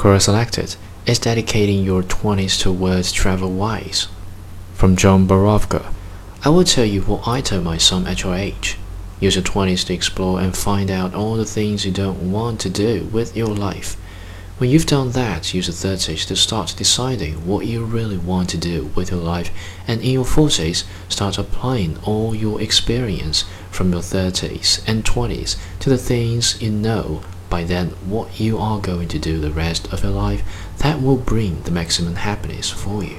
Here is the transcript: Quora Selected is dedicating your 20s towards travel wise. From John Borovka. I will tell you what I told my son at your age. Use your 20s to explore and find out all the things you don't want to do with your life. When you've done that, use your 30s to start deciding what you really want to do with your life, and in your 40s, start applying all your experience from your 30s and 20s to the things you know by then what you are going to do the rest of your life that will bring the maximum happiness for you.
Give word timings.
Quora 0.00 0.18
Selected 0.18 0.76
is 1.04 1.18
dedicating 1.18 1.84
your 1.84 2.02
20s 2.02 2.58
towards 2.58 3.12
travel 3.12 3.52
wise. 3.52 4.08
From 4.72 4.96
John 4.96 5.28
Borovka. 5.28 5.92
I 6.42 6.48
will 6.48 6.64
tell 6.64 6.86
you 6.86 7.02
what 7.02 7.28
I 7.28 7.42
told 7.42 7.64
my 7.64 7.76
son 7.76 8.06
at 8.06 8.22
your 8.22 8.34
age. 8.34 8.78
Use 9.20 9.36
your 9.36 9.44
20s 9.44 9.84
to 9.84 9.92
explore 9.92 10.40
and 10.40 10.56
find 10.56 10.90
out 10.90 11.12
all 11.12 11.36
the 11.36 11.44
things 11.44 11.84
you 11.84 11.92
don't 11.92 12.32
want 12.32 12.60
to 12.60 12.70
do 12.70 13.10
with 13.12 13.36
your 13.36 13.54
life. 13.54 13.98
When 14.56 14.70
you've 14.70 14.86
done 14.86 15.10
that, 15.10 15.52
use 15.52 15.66
your 15.66 15.74
30s 15.74 16.26
to 16.28 16.34
start 16.34 16.76
deciding 16.78 17.46
what 17.46 17.66
you 17.66 17.84
really 17.84 18.16
want 18.16 18.48
to 18.50 18.56
do 18.56 18.84
with 18.94 19.10
your 19.10 19.20
life, 19.20 19.50
and 19.86 20.00
in 20.00 20.12
your 20.12 20.24
40s, 20.24 20.84
start 21.10 21.36
applying 21.36 21.98
all 22.04 22.34
your 22.34 22.62
experience 22.62 23.44
from 23.70 23.92
your 23.92 24.00
30s 24.00 24.82
and 24.86 25.04
20s 25.04 25.58
to 25.80 25.90
the 25.90 25.98
things 25.98 26.62
you 26.62 26.70
know 26.70 27.22
by 27.50 27.64
then 27.64 27.88
what 28.06 28.40
you 28.40 28.56
are 28.56 28.80
going 28.80 29.08
to 29.08 29.18
do 29.18 29.38
the 29.38 29.50
rest 29.50 29.92
of 29.92 30.02
your 30.02 30.12
life 30.12 30.42
that 30.78 31.02
will 31.02 31.16
bring 31.16 31.60
the 31.62 31.70
maximum 31.70 32.14
happiness 32.14 32.70
for 32.70 33.04
you. 33.04 33.18